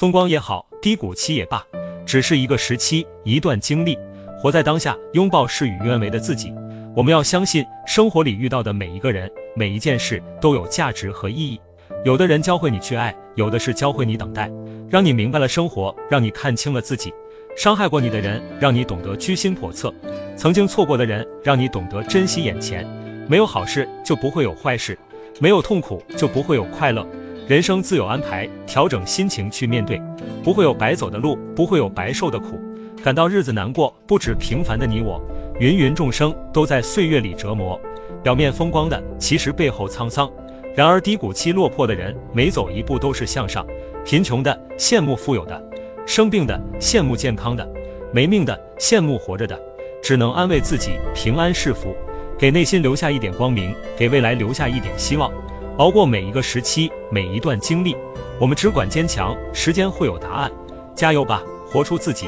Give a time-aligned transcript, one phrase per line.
[0.00, 1.66] 风光也好，低谷期也罢，
[2.06, 3.98] 只是一个时期，一段经历。
[4.38, 6.54] 活在当下，拥抱事与愿违的自己。
[6.96, 11.60] 我们要相信，生活里遇到的每一个人、每一件事都有价值和意义。
[12.02, 14.50] 有的人教会你去爱，有的是教会你等待，
[14.88, 17.12] 让你明白了生活，让你看清了自己。
[17.54, 19.90] 伤害过你的人，让你懂得居心叵测；
[20.34, 22.88] 曾经错过的人，让你懂得珍惜眼前。
[23.28, 24.94] 没有好事，就不会有坏事；
[25.40, 27.06] 没有痛苦，就不会有快乐。
[27.48, 30.00] 人生自有安排，调整心情去面对，
[30.44, 32.60] 不会有白走的路，不会有白受的苦。
[33.02, 35.20] 感到日子难过，不止平凡的你我，
[35.58, 37.80] 芸芸众生都在岁月里折磨。
[38.22, 40.30] 表面风光的，其实背后沧桑。
[40.76, 43.66] 然而低谷期落魄的人，每走一步都是向上。
[44.04, 45.62] 贫穷的羡慕富有的。
[46.06, 47.68] 生病的羡慕健康的，
[48.12, 49.60] 没命的羡慕活着的，
[50.02, 51.94] 只能安慰自己平安是福，
[52.38, 55.32] 给内心留下一点光明，给未来留下一点希望。
[55.80, 57.96] 熬过每一个时期，每一段经历，
[58.38, 60.52] 我们只管坚强，时间会有答案。
[60.94, 62.26] 加油吧，活出自己。